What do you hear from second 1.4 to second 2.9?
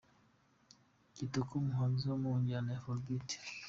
umuhanzi wo mu njyana ya